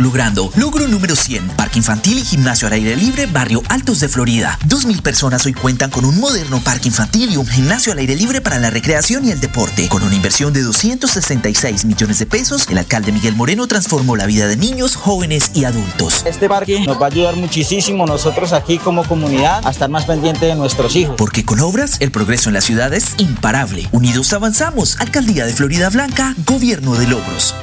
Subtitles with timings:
[0.00, 0.50] Logrando.
[0.56, 4.58] Logro número 100, Parque Infantil y Gimnasio al Aire Libre, Barrio Altos de Florida.
[4.66, 8.40] 2.000 personas hoy cuentan con un moderno parque infantil y un gimnasio al aire libre
[8.40, 9.88] para la recreación y el deporte.
[9.88, 14.46] Con una inversión de 266 millones de pesos, el alcalde Miguel Moreno transformó la vida
[14.46, 16.24] de niños, jóvenes y adultos.
[16.26, 20.42] Este parque nos va a ayudar muchísimo nosotros aquí como comunidad a estar más pendientes
[20.42, 21.14] de nuestros hijos.
[21.16, 23.88] Porque con obras, el progreso en la ciudad es imparable.
[23.92, 24.98] Unidos avanzamos.
[25.00, 27.54] Alcaldía de Florida Blanca, Gobierno de Logros.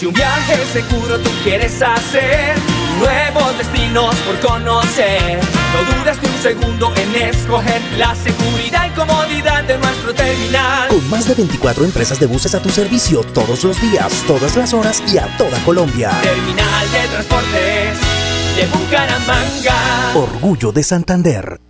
[0.00, 2.56] Si un viaje seguro tú quieres hacer,
[2.98, 5.38] nuevos destinos por conocer,
[5.74, 10.88] no dudas ni un segundo en escoger la seguridad y comodidad de nuestro terminal.
[10.88, 14.72] Con más de 24 empresas de buses a tu servicio todos los días, todas las
[14.72, 16.12] horas y a toda Colombia.
[16.22, 17.98] Terminal de transportes
[18.56, 20.12] de Bucaramanga.
[20.14, 21.69] Orgullo de Santander.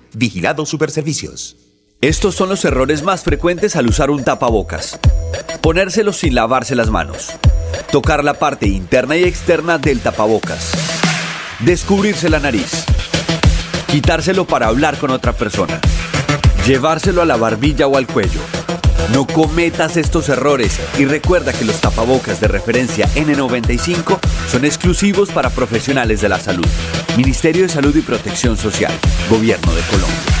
[0.13, 1.55] Vigilado Superservicios.
[2.01, 4.99] Estos son los errores más frecuentes al usar un tapabocas.
[5.61, 7.29] Ponérselo sin lavarse las manos.
[7.91, 10.71] Tocar la parte interna y externa del tapabocas.
[11.59, 12.85] Descubrirse la nariz.
[13.87, 15.79] Quitárselo para hablar con otra persona.
[16.65, 18.41] Llevárselo a la barbilla o al cuello.
[19.13, 24.19] No cometas estos errores y recuerda que los tapabocas de referencia N95
[24.49, 26.67] son exclusivos para profesionales de la salud.
[27.17, 28.93] Ministerio de Salud y Protección Social.
[29.29, 30.40] Gobierno de Colombia.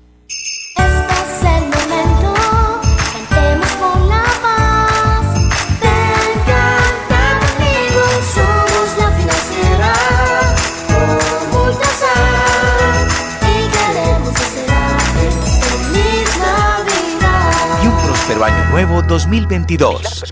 [19.11, 20.23] 2022.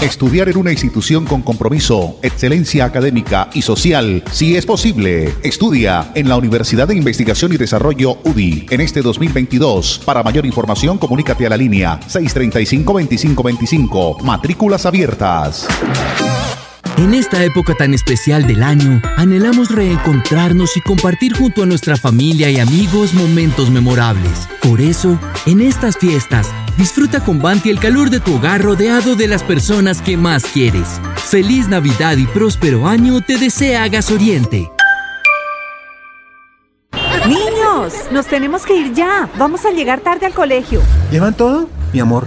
[0.00, 5.34] Estudiar en una institución con compromiso, excelencia académica y social, si es posible.
[5.42, 10.02] Estudia en la Universidad de Investigación y Desarrollo UDI en este 2022.
[10.04, 14.22] Para mayor información, comunícate a la línea 635-2525.
[14.22, 15.66] Matrículas abiertas.
[16.98, 22.50] En esta época tan especial del año, anhelamos reencontrarnos y compartir junto a nuestra familia
[22.50, 24.48] y amigos momentos memorables.
[24.60, 25.16] Por eso,
[25.46, 30.02] en estas fiestas, disfruta con Banti el calor de tu hogar rodeado de las personas
[30.02, 31.00] que más quieres.
[31.14, 34.68] Feliz Navidad y próspero año te desea Gas Oriente.
[37.28, 39.28] Niños, nos tenemos que ir ya.
[39.38, 40.82] Vamos a llegar tarde al colegio.
[41.12, 41.68] ¿Llevan todo?
[41.92, 42.26] Mi amor,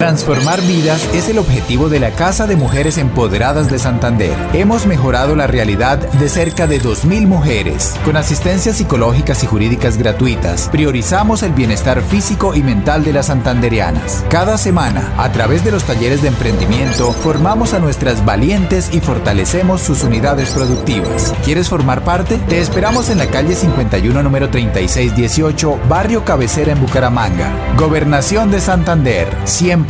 [0.00, 4.34] Transformar vidas es el objetivo de la Casa de Mujeres Empoderadas de Santander.
[4.54, 7.96] Hemos mejorado la realidad de cerca de 2.000 mujeres.
[8.02, 14.24] Con asistencias psicológicas y jurídicas gratuitas, priorizamos el bienestar físico y mental de las santanderianas.
[14.30, 19.82] Cada semana, a través de los talleres de emprendimiento, formamos a nuestras valientes y fortalecemos
[19.82, 21.34] sus unidades productivas.
[21.44, 22.38] ¿Quieres formar parte?
[22.48, 27.52] Te esperamos en la calle 51, número 3618, Barrio Cabecera en Bucaramanga.
[27.76, 29.28] Gobernación de Santander.
[29.44, 29.89] Siempre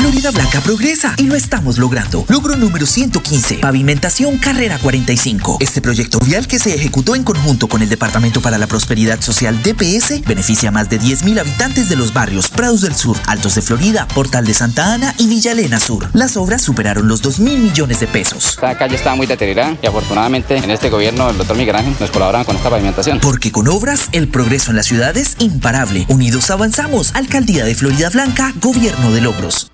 [0.00, 2.24] Florida Blanca progresa y lo estamos logrando.
[2.26, 5.58] Logro número 115, pavimentación carrera 45.
[5.60, 9.62] Este proyecto vial que se ejecutó en conjunto con el Departamento para la Prosperidad Social
[9.62, 13.60] DPS beneficia a más de 10.000 habitantes de los barrios Prados del Sur, Altos de
[13.60, 16.08] Florida, Portal de Santa Ana y Villa Elena Sur.
[16.14, 18.52] Las obras superaron los 2 mil millones de pesos.
[18.54, 22.10] Esta calle estaba muy deteriorada y afortunadamente en este gobierno el doctor Miguel Ángel nos
[22.10, 23.20] colaboran con esta pavimentación.
[23.20, 26.06] Porque con obras el progreso en la ciudad es imparable.
[26.08, 27.14] Unidos avanzamos.
[27.14, 29.70] Alcaldía de Florida Blanca, Gobierno de Logros.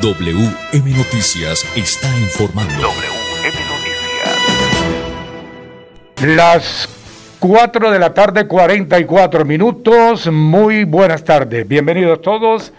[0.00, 2.72] WM Noticias está informando.
[2.72, 4.36] WM Noticias.
[6.36, 6.88] Las
[7.40, 10.30] 4 de la tarde, 44 minutos.
[10.30, 11.66] Muy buenas tardes.
[11.66, 12.72] Bienvenidos todos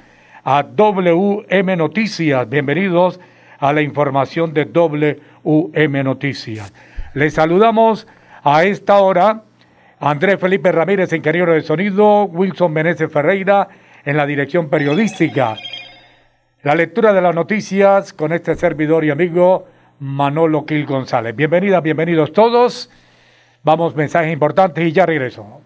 [0.45, 2.49] a WM Noticias.
[2.49, 3.19] Bienvenidos
[3.57, 6.71] a la información de WM Noticias.
[7.15, 8.07] Les saludamos
[8.43, 9.43] a esta hora
[9.99, 13.67] Andrés Felipe Ramírez, ingeniero de sonido, Wilson Meneses Ferreira
[14.05, 15.57] en la dirección periodística.
[16.61, 19.65] La lectura de las noticias con este servidor y amigo
[19.99, 21.33] Manolo Quil González.
[21.33, 22.89] Bienvenidas, bienvenidos todos.
[23.63, 25.61] Vamos, mensajes importantes y ya regreso.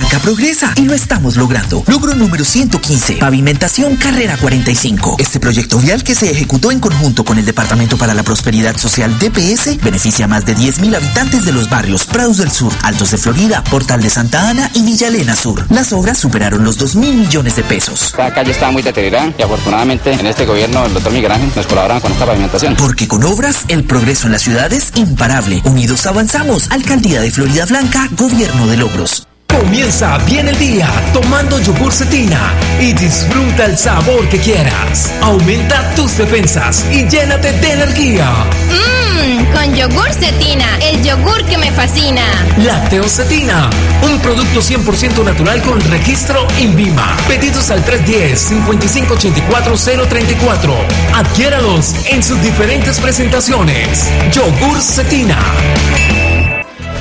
[0.00, 1.84] Acá progresa y lo estamos logrando.
[1.86, 5.16] Logro número 115, pavimentación carrera 45.
[5.18, 9.18] Este proyecto vial que se ejecutó en conjunto con el Departamento para la Prosperidad Social
[9.18, 13.18] DPS beneficia a más de 10.000 habitantes de los barrios Prados del Sur, Altos de
[13.18, 15.66] Florida, Portal de Santa Ana y Villa Elena Sur.
[15.70, 18.14] Las obras superaron los 2 mil millones de pesos.
[18.16, 21.66] La calle estaba muy deteriorada y afortunadamente en este gobierno el doctor Miguel Ángel nos
[21.66, 22.76] colaboran con esta pavimentación.
[22.76, 25.60] Porque con obras el progreso en la ciudad es imparable.
[25.64, 26.70] Unidos avanzamos.
[26.70, 29.29] Alcaldía de Florida Blanca, Gobierno de Logros.
[29.50, 35.12] Comienza bien el día tomando yogur cetina y disfruta el sabor que quieras.
[35.20, 38.30] Aumenta tus defensas y llénate de energía.
[38.68, 42.22] Mmm, con yogur cetina, el yogur que me fascina.
[42.58, 43.68] Lacteocetina,
[44.02, 47.16] un producto 100% natural con registro INVIMA.
[47.26, 50.74] Pedidos al 310-5584-034.
[51.14, 54.10] Adquiéralos en sus diferentes presentaciones.
[54.32, 55.38] Yogur cetina.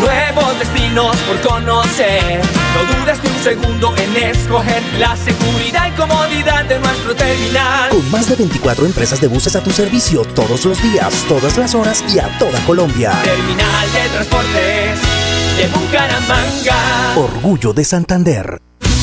[0.00, 2.40] nuevos destinos por conocer,
[2.74, 7.90] no dudes ni un segundo en escoger la seguridad y comodidad de nuestro terminal.
[7.90, 11.74] Con más de 24 empresas de buses a tu servicio todos los días, todas las
[11.74, 13.12] horas y a toda Colombia.
[13.22, 15.00] Terminal de transportes
[15.56, 17.16] de Bucaramanga.
[17.16, 18.60] Orgullo de Santander.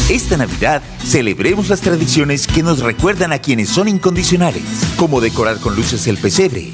[0.10, 4.64] Esta Navidad celebremos las tradiciones que nos recuerdan a quienes son incondicionales,
[4.98, 6.74] como decorar con luces el pesebre,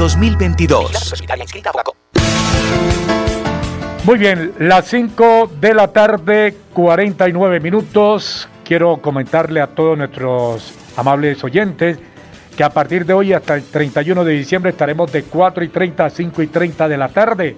[0.00, 1.12] 2022.
[4.06, 8.48] Muy bien, las 5 de la tarde, 49 minutos.
[8.64, 11.98] Quiero comentarle a todos nuestros amables oyentes
[12.56, 16.06] que a partir de hoy hasta el 31 de diciembre estaremos de 4 y 30
[16.06, 17.56] a 5 y 30 de la tarde.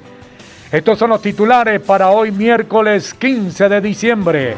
[0.72, 4.56] Estos son los titulares para hoy miércoles 15 de diciembre.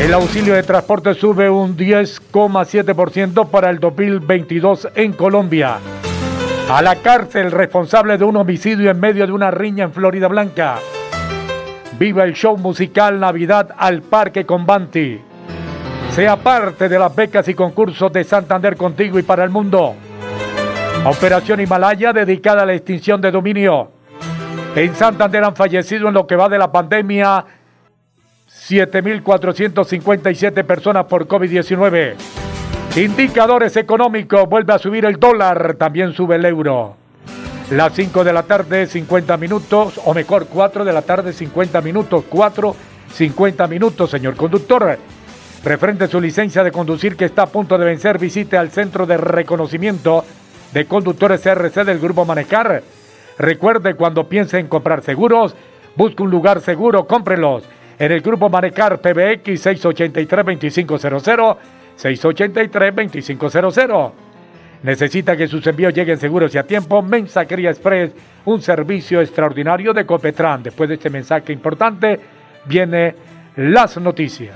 [0.00, 5.78] El auxilio de transporte sube un 10,7% para el 2022 en Colombia.
[6.68, 10.80] A la cárcel responsable de un homicidio en medio de una riña en Florida Blanca.
[11.96, 15.20] Viva el show musical Navidad al Parque con Banti.
[16.10, 19.94] Sea parte de las becas y concursos de Santander contigo y para el mundo.
[21.04, 23.92] Operación Himalaya dedicada a la extinción de dominio.
[24.74, 27.44] En Santander han fallecido en lo que va de la pandemia
[28.48, 32.45] 7.457 personas por COVID-19.
[32.96, 36.96] Indicadores económicos, vuelve a subir el dólar, también sube el euro.
[37.70, 42.24] Las 5 de la tarde, 50 minutos, o mejor, 4 de la tarde, 50 minutos,
[42.26, 42.74] 4,
[43.12, 44.98] 50 minutos, señor conductor.
[45.62, 49.04] Referente a su licencia de conducir que está a punto de vencer, visite al Centro
[49.04, 50.24] de Reconocimiento
[50.72, 52.82] de Conductores CRC del Grupo Manejar.
[53.36, 55.54] Recuerde, cuando piense en comprar seguros,
[55.96, 57.62] busque un lugar seguro, cómprelos.
[57.98, 61.56] En el Grupo Manejar PBX 683-2500,
[61.98, 64.12] 683-2500.
[64.82, 67.02] Necesita que sus envíos lleguen seguros y a tiempo.
[67.02, 68.12] Mensajería Express,
[68.44, 70.62] un servicio extraordinario de Copetran.
[70.62, 72.20] Después de este mensaje importante,
[72.66, 73.16] viene
[73.56, 74.54] las noticias.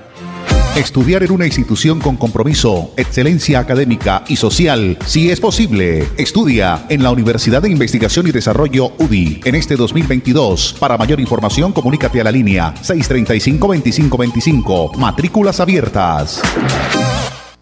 [0.76, 6.06] Estudiar en una institución con compromiso, excelencia académica y social, si es posible.
[6.16, 10.76] Estudia en la Universidad de Investigación y Desarrollo UDI en este 2022.
[10.78, 14.96] Para mayor información, comunícate a la línea 635-2525.
[14.96, 16.40] Matrículas abiertas.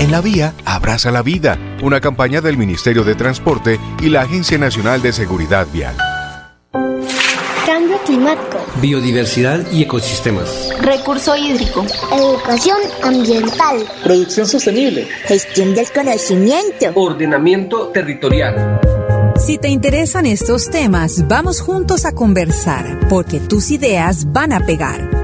[0.00, 1.58] En la vía, abraza la vida.
[1.82, 5.96] Una campaña del Ministerio de Transporte y la Agencia Nacional de Seguridad Vial.
[7.64, 8.58] Cambio climático.
[8.82, 10.70] Biodiversidad y ecosistemas.
[10.80, 11.86] Recurso hídrico.
[12.12, 13.84] Educación ambiental.
[14.02, 15.08] Producción sostenible.
[15.26, 16.90] Gestión del conocimiento.
[16.94, 18.80] Ordenamiento territorial.
[19.36, 25.23] Si te interesan estos temas, vamos juntos a conversar, porque tus ideas van a pegar.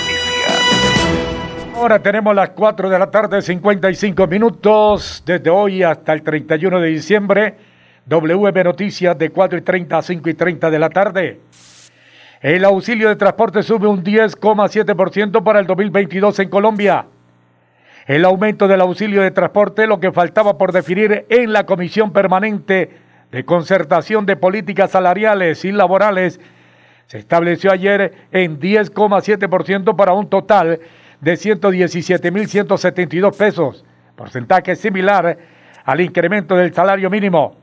[1.81, 6.87] Ahora tenemos las 4 de la tarde, 55 minutos, desde hoy hasta el 31 de
[6.89, 7.55] diciembre.
[8.05, 11.39] WM Noticias de 4 y 30 a 5 y 30 de la tarde.
[12.39, 17.07] El auxilio de transporte sube un 10,7% para el 2022 en Colombia.
[18.05, 22.91] El aumento del auxilio de transporte, lo que faltaba por definir en la Comisión Permanente
[23.31, 26.39] de Concertación de Políticas Salariales y Laborales,
[27.07, 35.37] se estableció ayer en 10,7% para un total de 117.172 pesos, porcentaje similar
[35.83, 37.57] al incremento del salario mínimo.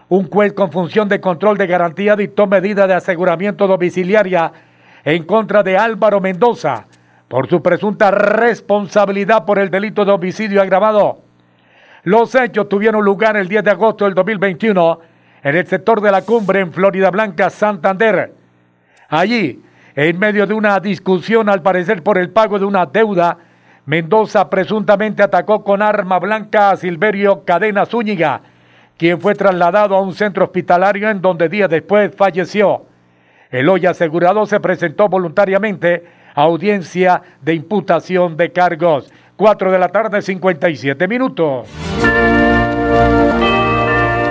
[0.08, 4.50] un juez con función de control de garantía dictó medida de aseguramiento domiciliaria
[5.04, 6.86] en contra de Álvaro Mendoza
[7.28, 11.20] por su presunta responsabilidad por el delito de homicidio agravado.
[12.04, 14.98] Los hechos tuvieron lugar el 10 de agosto del 2021
[15.42, 18.32] en el sector de la cumbre en Florida Blanca, Santander.
[19.10, 19.62] Allí,
[19.94, 23.36] en medio de una discusión al parecer por el pago de una deuda,
[23.84, 28.40] Mendoza presuntamente atacó con arma blanca a Silverio Cadena Zúñiga,
[28.96, 32.86] quien fue trasladado a un centro hospitalario en donde días después falleció.
[33.50, 39.12] El hoy asegurado se presentó voluntariamente a audiencia de imputación de cargos.
[39.36, 41.68] 4 de la tarde, 57 minutos.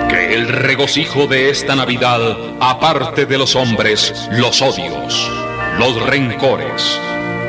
[0.08, 2.20] Que el regocijo de esta Navidad
[2.58, 5.30] aparte de los hombres los odios,
[5.78, 7.11] los rencores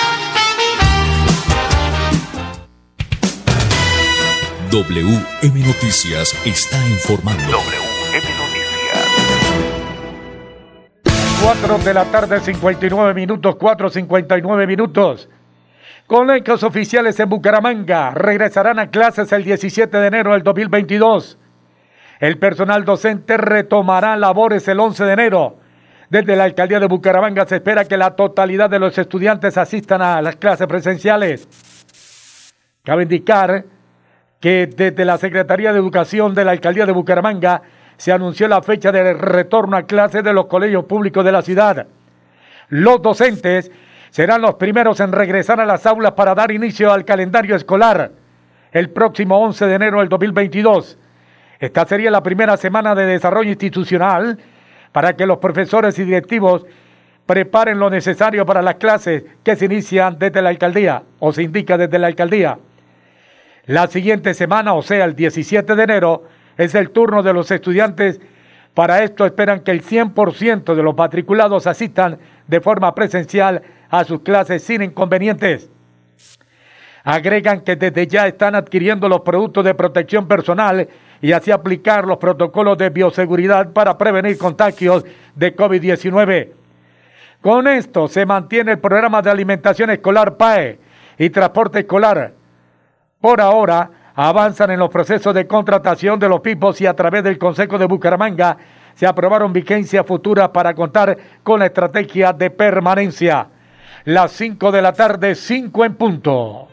[4.71, 7.43] WM Noticias está informando.
[7.43, 9.01] WM Noticias.
[11.43, 15.27] 4 de la tarde, 59 minutos, 4.59 minutos.
[16.07, 21.37] Colegios oficiales en Bucaramanga regresarán a clases el 17 de enero del 2022.
[22.21, 25.57] El personal docente retomará labores el 11 de enero.
[26.09, 30.21] Desde la alcaldía de Bucaramanga se espera que la totalidad de los estudiantes asistan a
[30.21, 31.45] las clases presenciales.
[32.83, 33.65] Cabe indicar
[34.41, 37.61] que desde la Secretaría de Educación de la Alcaldía de Bucaramanga
[37.95, 41.85] se anunció la fecha de retorno a clases de los colegios públicos de la ciudad.
[42.69, 43.71] Los docentes
[44.09, 48.11] serán los primeros en regresar a las aulas para dar inicio al calendario escolar
[48.71, 50.97] el próximo 11 de enero del 2022.
[51.59, 54.39] Esta sería la primera semana de desarrollo institucional
[54.91, 56.65] para que los profesores y directivos
[57.27, 61.77] preparen lo necesario para las clases que se inician desde la alcaldía o se indica
[61.77, 62.57] desde la alcaldía.
[63.65, 66.23] La siguiente semana, o sea, el 17 de enero,
[66.57, 68.19] es el turno de los estudiantes.
[68.73, 74.21] Para esto esperan que el 100% de los matriculados asistan de forma presencial a sus
[74.21, 75.69] clases sin inconvenientes.
[77.03, 80.87] Agregan que desde ya están adquiriendo los productos de protección personal
[81.21, 85.03] y así aplicar los protocolos de bioseguridad para prevenir contagios
[85.35, 86.49] de COVID-19.
[87.41, 90.79] Con esto se mantiene el programa de alimentación escolar PAE
[91.17, 92.40] y transporte escolar.
[93.21, 97.37] Por ahora, avanzan en los procesos de contratación de los pipos y a través del
[97.37, 98.57] Consejo de Bucaramanga
[98.95, 103.47] se aprobaron vigencias futuras para contar con la estrategia de permanencia.
[104.05, 106.67] Las 5 de la tarde, 5 en punto.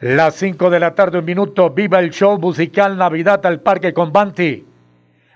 [0.01, 1.71] Las 5 de la tarde, un minuto.
[1.71, 4.65] Viva el show musical Navidad al Parque con Banti.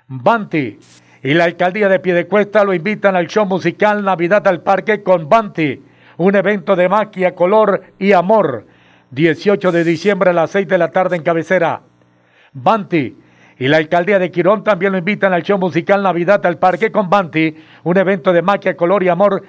[0.09, 0.79] Banti
[1.23, 5.83] y la alcaldía de Piedecuesta lo invitan al show musical Navidad al Parque con Banti.
[6.17, 8.67] Un evento de magia, color y amor.
[9.11, 11.81] 18 de diciembre a las 6 de la tarde en cabecera.
[12.53, 13.17] Banti
[13.59, 17.11] y la alcaldía de Quirón también lo invitan al show musical Navidad al Parque con
[17.11, 19.43] Banti, un evento de magia, color y amor,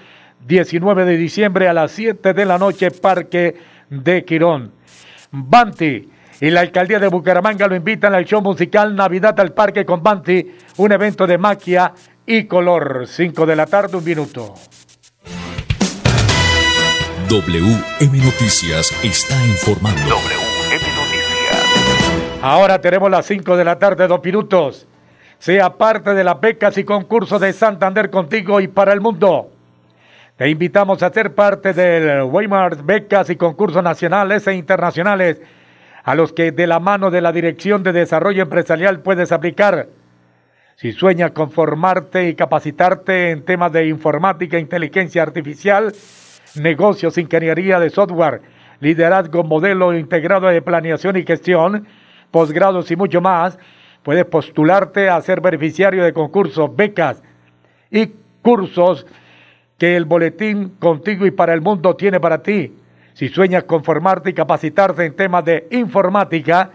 [0.48, 3.56] 19 de diciembre a las 7 de la noche, Parque
[3.90, 4.72] de Quirón.
[5.32, 6.10] Banti
[6.42, 10.56] y la alcaldía de Bucaramanga lo invitan al show musical Navidad al Parque con Banti,
[10.78, 11.94] un evento de magia
[12.26, 13.06] y color.
[13.08, 14.54] 5 de la tarde, un minuto.
[17.30, 20.16] WM Noticias está informando.
[22.42, 24.88] Ahora tenemos las 5 de la tarde, dos minutos.
[25.40, 29.52] Sea parte de las becas y concursos de Santander contigo y para el mundo.
[30.38, 35.42] Te invitamos a ser parte del Weimar Becas y concursos nacionales e internacionales
[36.04, 39.88] a los que de la mano de la Dirección de Desarrollo Empresarial puedes aplicar.
[40.76, 45.94] Si sueñas con formarte y capacitarte en temas de informática, inteligencia artificial,
[46.56, 48.42] negocios, ingeniería de software,
[48.80, 51.86] liderazgo, modelo integrado de planeación y gestión,
[52.32, 53.60] posgrados y mucho más,
[54.04, 57.22] puedes postularte a ser beneficiario de concursos, becas
[57.92, 59.06] y cursos
[59.78, 62.74] que el boletín contigo y para el mundo tiene para ti.
[63.20, 66.72] Si sueñas con formarte y capacitarte en temas de informática,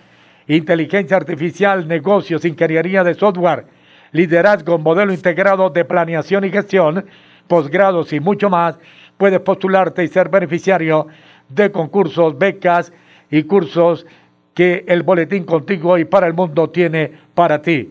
[0.47, 3.65] inteligencia artificial, negocios, ingeniería de software,
[4.13, 7.07] liderazgo, modelo integrado de planeación y gestión,
[7.49, 8.79] posgrados y mucho más,
[9.17, 11.07] puedes postularte y ser beneficiario
[11.49, 12.93] de concursos, becas
[13.31, 14.05] y cursos
[14.53, 17.91] que el Boletín Contigo y para el Mundo tiene para ti.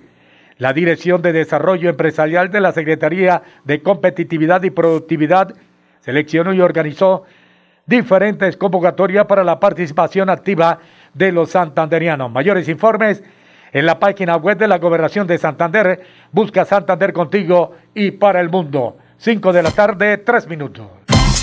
[0.60, 5.56] La Dirección de Desarrollo Empresarial de la Secretaría de Competitividad y Productividad
[6.02, 7.24] seleccionó y organizó
[7.86, 10.80] diferentes convocatorias para la participación activa
[11.14, 12.32] de los santanderianos.
[12.32, 13.24] Mayores informes
[13.72, 16.02] en la página web de la Gobernación de Santander.
[16.32, 18.98] Busca Santander contigo y para el mundo.
[19.18, 20.88] 5 de la tarde, 3 minutos.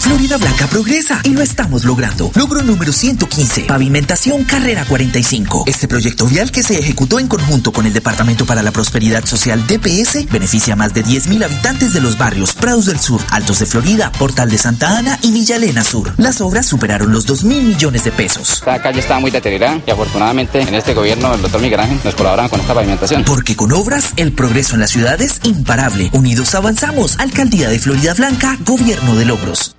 [0.01, 2.31] Florida Blanca progresa y lo estamos logrando.
[2.35, 5.65] Logro número 115, pavimentación carrera 45.
[5.67, 9.67] Este proyecto vial que se ejecutó en conjunto con el Departamento para la Prosperidad Social
[9.67, 13.67] DPS beneficia a más de 10.000 habitantes de los barrios Prados del Sur, Altos de
[13.67, 16.15] Florida, Portal de Santa Ana y Villa Elena Sur.
[16.17, 18.55] Las obras superaron los 2.000 millones de pesos.
[18.55, 22.15] Esta calle estaba muy deteriorada y afortunadamente en este gobierno el doctor Miguel Ángel nos
[22.15, 23.25] colaboran con esta pavimentación.
[23.25, 26.09] Porque con obras el progreso en la ciudad es imparable.
[26.13, 27.19] Unidos avanzamos.
[27.19, 29.77] Alcaldía de Florida Blanca, Gobierno de Logros.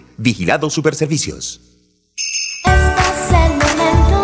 [0.21, 1.59] Vigilado Superservicios.
[2.63, 4.21] Este es el momento,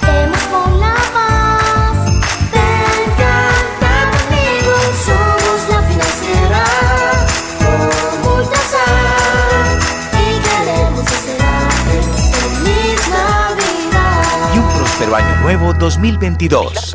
[0.00, 2.06] cantemos con la paz.
[2.50, 4.72] Ven, canta conmigo,
[5.04, 6.64] somos la financiera.
[7.60, 7.80] Con
[8.22, 9.78] Multasar,
[10.14, 11.40] y queremos hacer
[12.32, 14.54] feliz Navidad.
[14.54, 16.94] Y un próspero año nuevo 2022.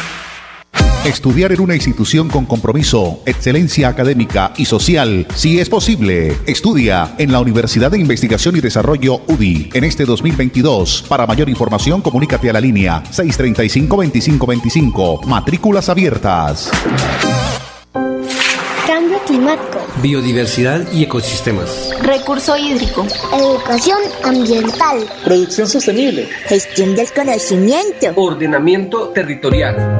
[1.05, 6.37] Estudiar en una institución con compromiso, excelencia académica y social, si es posible.
[6.45, 11.05] Estudia en la Universidad de Investigación y Desarrollo UDI en este 2022.
[11.09, 15.25] Para mayor información, comunícate a la línea 635-2525.
[15.25, 16.69] Matrículas abiertas.
[18.85, 19.79] Cambio climático.
[20.03, 21.89] Biodiversidad y ecosistemas.
[22.03, 23.07] Recurso hídrico.
[23.33, 24.99] Educación ambiental.
[25.25, 26.29] Producción sostenible.
[26.45, 28.13] Gestión del conocimiento.
[28.17, 29.99] Ordenamiento territorial.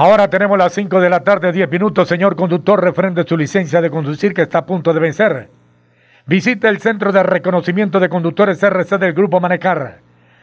[0.00, 2.06] Ahora tenemos las 5 de la tarde, 10 minutos.
[2.06, 5.50] Señor conductor, refrende su licencia de conducir que está a punto de vencer.
[6.24, 9.98] Visite el Centro de Reconocimiento de Conductores RC del Grupo Manecar.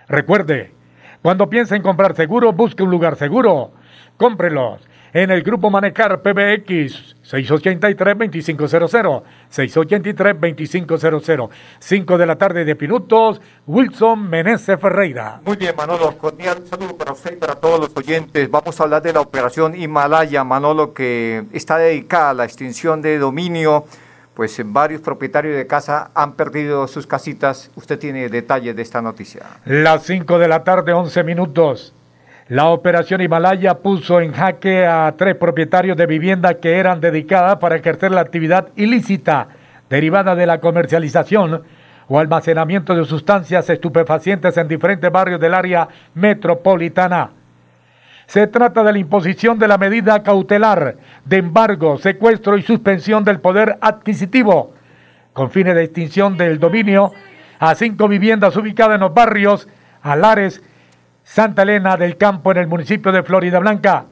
[0.10, 0.74] Recuerde,
[1.22, 3.72] cuando piense en comprar seguro, busque un lugar seguro.
[4.18, 4.82] Cómprelos
[5.16, 9.24] en el Grupo Manecar PBX 683-2500.
[9.50, 11.50] 683-2500.
[11.80, 13.40] 5 de la tarde de minutos.
[13.66, 15.40] Wilson Meneses Ferreira.
[15.46, 16.18] Muy bien, Manolo.
[16.18, 18.52] Cordial saludo para usted y para todos los oyentes.
[18.52, 23.18] Vamos a hablar de la operación Himalaya, Manolo, que está dedicada a la extinción de
[23.18, 23.86] dominio.
[24.34, 27.72] Pues varios propietarios de casa han perdido sus casitas.
[27.76, 29.44] Usted tiene detalles de esta noticia.
[29.64, 31.94] Las 5 de la tarde, 11 minutos.
[32.48, 37.76] La operación Himalaya puso en jaque a tres propietarios de vivienda que eran dedicadas para
[37.76, 39.48] ejercer la actividad ilícita
[39.90, 41.64] derivada de la comercialización
[42.08, 47.32] o almacenamiento de sustancias estupefacientes en diferentes barrios del área metropolitana.
[48.28, 53.40] Se trata de la imposición de la medida cautelar de embargo, secuestro y suspensión del
[53.40, 54.72] poder adquisitivo
[55.34, 57.12] con fines de extinción del dominio
[57.58, 59.68] a cinco viviendas ubicadas en los barrios
[60.04, 60.62] Alares,
[61.26, 64.06] Santa Elena del Campo en el municipio de Florida Blanca.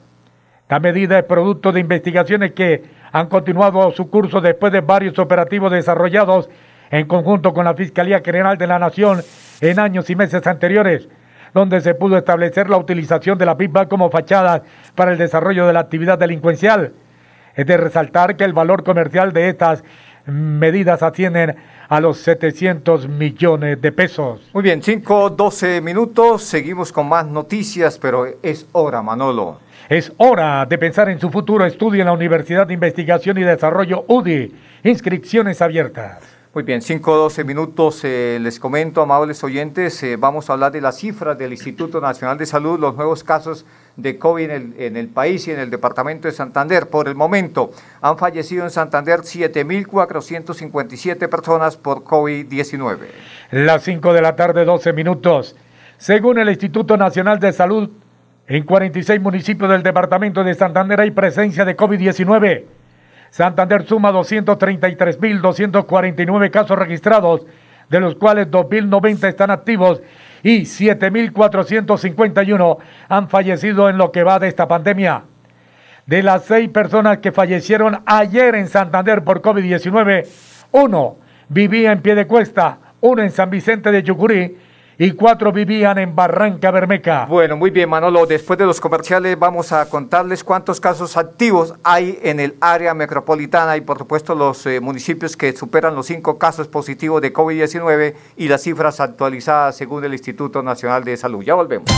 [0.68, 5.72] La medida es producto de investigaciones que han continuado su curso después de varios operativos
[5.72, 6.50] desarrollados
[6.90, 9.22] en conjunto con la Fiscalía General de la Nación
[9.62, 11.08] en años y meses anteriores,
[11.54, 14.64] donde se pudo establecer la utilización de la PIPA como fachada
[14.96, 16.94] para el desarrollo de la actividad delincuencial.
[17.54, 19.84] Es de resaltar que el valor comercial de estas
[20.26, 21.56] medidas ascienden
[21.90, 24.42] a los 700 millones de pesos.
[24.54, 26.44] Muy bien, 5, 12 minutos.
[26.44, 29.60] Seguimos con más noticias, pero es hora, Manolo.
[29.90, 34.06] Es hora de pensar en su futuro estudio en la Universidad de Investigación y Desarrollo
[34.08, 34.54] UDI.
[34.84, 36.33] Inscripciones abiertas.
[36.54, 38.02] Muy bien, 5 12 minutos.
[38.04, 42.38] eh, les comento, amables oyentes, eh, vamos a hablar de las cifras del Instituto Nacional
[42.38, 45.72] de Salud, los nuevos casos de COVID en el, en el país y en el
[45.72, 46.90] departamento de Santander.
[46.90, 53.00] Por el momento, han fallecido en Santander 7.457 personas por COVID-19.
[53.50, 55.56] Las 5 de la tarde, 12 minutos.
[55.98, 57.90] Según el Instituto Nacional de Salud,
[58.46, 62.64] en 46 municipios del departamento de Santander hay presencia de COVID-19.
[63.34, 67.48] Santander suma 233.249 casos registrados,
[67.90, 70.04] de los cuales 2.090 están activos
[70.44, 72.78] y 7.451
[73.10, 75.24] han fallecido en lo que va de esta pandemia.
[76.06, 80.28] De las seis personas que fallecieron ayer en Santander por COVID-19,
[80.74, 81.18] uno
[81.50, 84.58] vivía en Piedecuesta, uno en San Vicente de Chucurí
[84.98, 87.26] y cuatro vivían en Barranca Bermeja.
[87.26, 88.26] Bueno, muy bien, Manolo.
[88.26, 93.78] Después de los comerciales vamos a contarles cuántos casos activos hay en el área metropolitana
[93.78, 98.48] y, por supuesto, los eh, municipios que superan los cinco casos positivos de COVID-19 y
[98.48, 101.44] las cifras actualizadas según el Instituto Nacional de Salud.
[101.44, 101.90] Ya volvemos.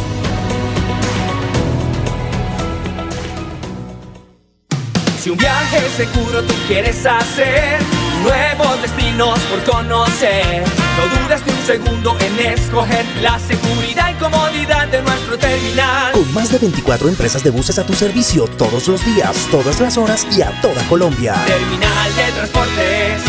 [5.21, 7.79] Si un viaje seguro tú quieres hacer,
[8.23, 10.63] nuevos destinos por conocer,
[10.97, 16.13] no dudes ni un segundo en escoger la seguridad y comodidad de nuestro terminal.
[16.13, 19.95] Con más de 24 empresas de buses a tu servicio todos los días, todas las
[19.95, 21.35] horas y a toda Colombia.
[21.45, 23.21] Terminal de transportes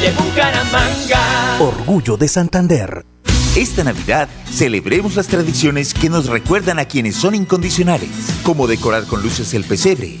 [0.00, 1.56] de Bucaramanga.
[1.58, 3.04] Orgullo de Santander.
[3.56, 8.10] Esta Navidad celebremos las tradiciones que nos recuerdan a quienes son incondicionales,
[8.44, 10.20] como decorar con luces el pesebre,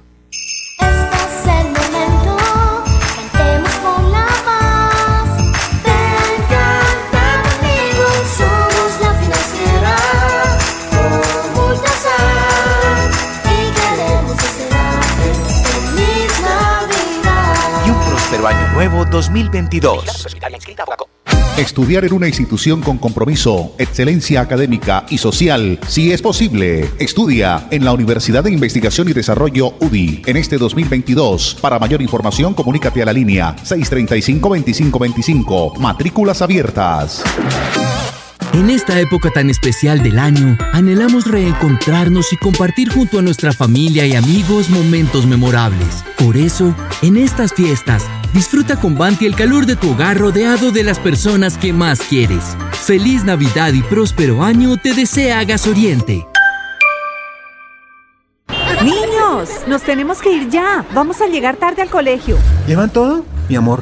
[18.81, 20.25] Nuevo 2022.
[21.55, 26.89] Estudiar en una institución con compromiso, excelencia académica y social, si es posible.
[26.97, 31.57] Estudia en la Universidad de Investigación y Desarrollo UDI en este 2022.
[31.61, 35.77] Para mayor información, comunícate a la línea 635-2525.
[35.77, 37.21] Matrículas abiertas.
[38.53, 44.05] En esta época tan especial del año, anhelamos reencontrarnos y compartir junto a nuestra familia
[44.05, 46.03] y amigos momentos memorables.
[46.17, 50.83] Por eso, en estas fiestas, disfruta con Banti el calor de tu hogar rodeado de
[50.83, 52.57] las personas que más quieres.
[52.73, 56.27] Feliz Navidad y próspero año te desea Gasoriente.
[58.83, 60.83] Niños, nos tenemos que ir ya.
[60.93, 62.37] Vamos a llegar tarde al colegio.
[62.67, 63.23] ¿Llevan todo?
[63.47, 63.81] Mi amor,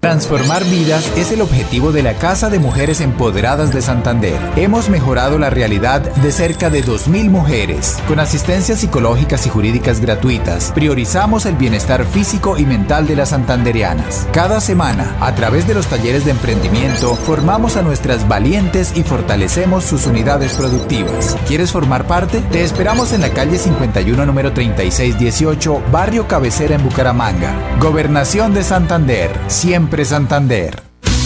[0.00, 4.40] Transformar vidas es el objetivo de la Casa de Mujeres Empoderadas de Santander.
[4.56, 7.98] Hemos mejorado la realidad de cerca de 2.000 mujeres.
[8.08, 14.26] Con asistencias psicológicas y jurídicas gratuitas, priorizamos el bienestar físico y mental de las santanderianas.
[14.32, 19.84] Cada semana, a través de los talleres de emprendimiento, formamos a nuestras valientes y fortalecemos
[19.84, 21.36] sus unidades productivas.
[21.46, 22.40] ¿Quieres formar parte?
[22.50, 27.52] Te esperamos en la calle 51, número 3618, Barrio Cabecera en Bucaramanga.
[27.78, 29.30] Gobernación de Santander.
[29.48, 30.82] Siempre Santander.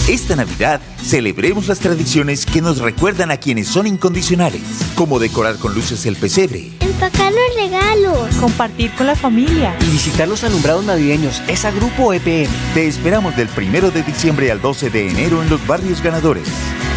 [0.09, 4.62] Esta Navidad celebremos las tradiciones que nos recuerdan a quienes son incondicionales,
[4.95, 8.35] como decorar con luces el pesebre, Empacar los regalos.
[8.37, 9.77] Compartir con la familia.
[9.81, 11.43] Y visitar los alumbrados navideños.
[11.47, 12.49] Es a Grupo EPM.
[12.73, 16.49] Te esperamos del 1 de diciembre al 12 de enero en los barrios ganadores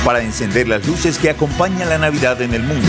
[0.05, 2.87] para encender las luces que acompañan la Navidad en el mundo.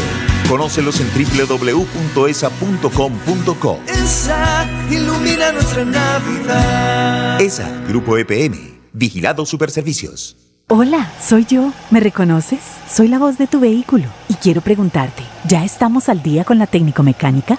[0.49, 3.79] Conócelos en www.esa.com.co.
[3.87, 7.39] Esa ilumina nuestra Navidad.
[7.41, 10.37] ESA, Grupo EPM, Vigilado Superservicios.
[10.69, 11.71] Hola, soy yo.
[11.91, 12.61] ¿Me reconoces?
[12.91, 16.67] Soy la voz de tu vehículo y quiero preguntarte, ¿ya estamos al día con la
[16.67, 17.59] técnico mecánica?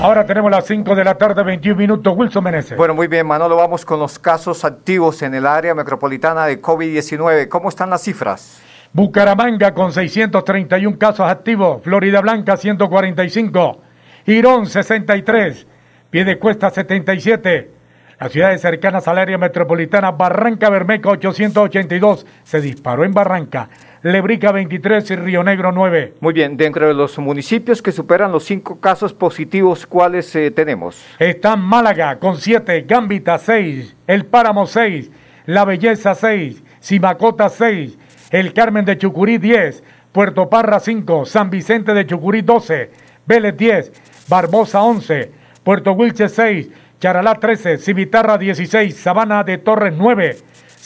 [0.00, 2.14] Ahora tenemos las 5 de la tarde, 21 minutos.
[2.14, 2.76] Wilson Meneses.
[2.76, 3.56] Bueno, muy bien, Manolo.
[3.56, 7.48] Vamos con los casos activos en el área metropolitana de COVID-19.
[7.48, 8.60] ¿Cómo están las cifras?
[8.92, 11.82] Bucaramanga con 631 casos activos.
[11.82, 13.80] Florida Blanca 145.
[14.26, 15.66] Girón 63.
[16.10, 17.70] Piedecuesta 77.
[18.20, 22.26] Las ciudades cercanas al área metropolitana, Barranca Bermeja 882.
[22.44, 23.70] Se disparó en Barranca.
[24.06, 26.14] Lebrica 23 y Río Negro 9.
[26.20, 31.04] Muy bien, dentro de los municipios que superan los cinco casos positivos, ¿cuáles eh, tenemos?
[31.18, 35.10] Están Málaga con 7, Gambita 6, El Páramo 6,
[35.46, 37.98] La Belleza 6, Simacota 6,
[38.30, 39.82] El Carmen de Chucurí 10,
[40.12, 42.92] Puerto Parra 5, San Vicente de Chucurí 12,
[43.26, 43.92] Vélez 10,
[44.28, 45.32] Barbosa 11,
[45.64, 46.68] Puerto Wilche 6,
[47.00, 50.36] Charalá 13, Civitarra 16, Sabana de Torres 9,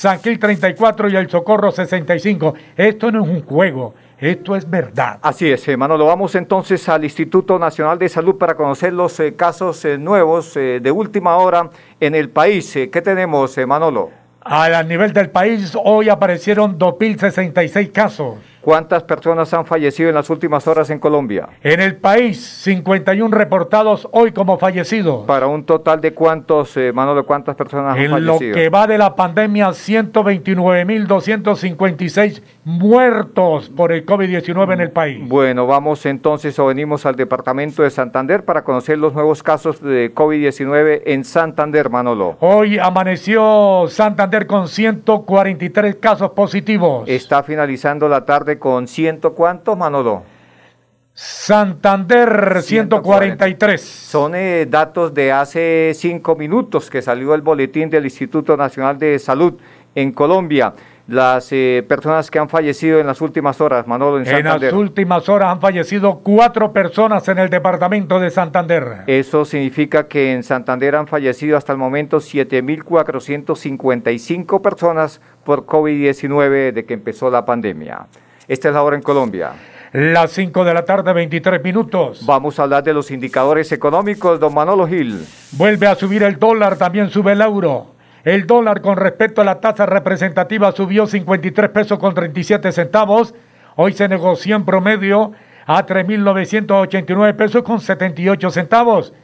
[0.00, 2.54] San Gil 34 y El Socorro 65.
[2.74, 5.18] Esto no es un juego, esto es verdad.
[5.20, 6.06] Así es, eh, Manolo.
[6.06, 10.80] Vamos entonces al Instituto Nacional de Salud para conocer los eh, casos eh, nuevos eh,
[10.82, 11.68] de última hora
[12.00, 12.72] en el país.
[12.90, 14.10] ¿Qué tenemos, Manolo?
[14.40, 18.36] A nivel del país, hoy aparecieron 2.066 casos.
[18.60, 21.48] ¿Cuántas personas han fallecido en las últimas horas en Colombia?
[21.62, 25.24] En el país, 51 reportados hoy como fallecidos.
[25.26, 28.54] Para un total de cuántos, eh, Manolo, cuántas personas han En lo fallecido?
[28.54, 35.26] que va de la pandemia, 129.256 muertos por el COVID-19 en el país.
[35.26, 40.14] Bueno, vamos entonces o venimos al departamento de Santander para conocer los nuevos casos de
[40.14, 42.36] COVID-19 en Santander, Manolo.
[42.40, 47.08] Hoy amaneció Santander con 143 casos positivos.
[47.08, 50.22] Está finalizando la tarde con ciento cuántos, Manolo.
[51.12, 53.80] Santander 143.
[53.80, 59.18] Son eh, datos de hace cinco minutos que salió el boletín del Instituto Nacional de
[59.18, 59.54] Salud
[59.94, 60.72] en Colombia.
[61.08, 64.74] Las eh, personas que han fallecido en las últimas horas, Manolo, en En las Santander.
[64.74, 69.02] últimas horas han fallecido cuatro personas en el departamento de Santander.
[69.08, 76.84] Eso significa que en Santander han fallecido hasta el momento 7.455 personas por COVID-19 de
[76.84, 78.06] que empezó la pandemia.
[78.50, 79.52] Esta es la hora en Colombia.
[79.92, 82.26] Las 5 de la tarde, 23 minutos.
[82.26, 85.24] Vamos a hablar de los indicadores económicos, don Manolo Gil.
[85.52, 87.94] Vuelve a subir el dólar, también sube el euro.
[88.24, 93.36] El dólar con respecto a la tasa representativa subió 53 pesos con 37 centavos.
[93.76, 95.30] Hoy se negoció en promedio
[95.64, 99.14] a 3.989 pesos con 78 centavos.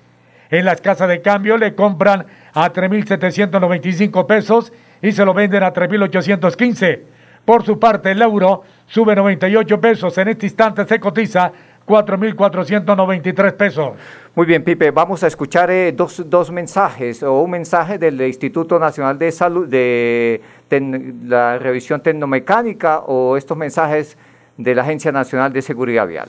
[0.51, 4.73] En las casas de cambio le compran a 3.795 pesos
[5.03, 7.16] y se lo venden a 3.815.
[7.47, 10.19] Por su parte, el euro sube 98 pesos.
[10.19, 11.53] En este instante se cotiza
[11.87, 13.93] 4.493 pesos.
[14.35, 18.81] Muy bien, Pipe, vamos a escuchar eh, dos, dos, mensajes o un mensaje del Instituto
[18.81, 20.41] Nacional de Salud, de
[21.25, 24.19] la revisión tecnomecánica o estos mensajes
[24.57, 26.29] de la Agencia Nacional de Seguridad Vial.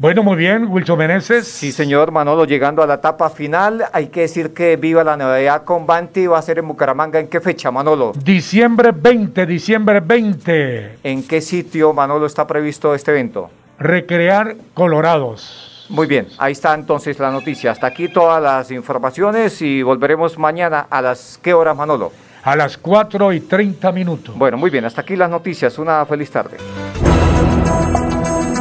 [0.00, 1.46] Bueno, muy bien, Wilson Meneses.
[1.46, 5.62] Sí, señor Manolo, llegando a la etapa final, hay que decir que viva la novedad
[5.64, 7.20] con Banti, va a ser en Bucaramanga.
[7.20, 8.12] ¿En qué fecha, Manolo?
[8.24, 11.00] Diciembre 20, diciembre 20.
[11.02, 13.50] ¿En qué sitio, Manolo, está previsto este evento?
[13.78, 15.84] Recrear Colorados.
[15.90, 17.70] Muy bien, ahí está entonces la noticia.
[17.70, 22.10] Hasta aquí todas las informaciones y volveremos mañana a las qué horas, Manolo?
[22.42, 24.34] A las 4 y 30 minutos.
[24.34, 25.78] Bueno, muy bien, hasta aquí las noticias.
[25.78, 26.56] Una feliz tarde.